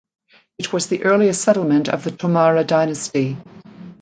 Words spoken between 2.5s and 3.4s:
dynasty.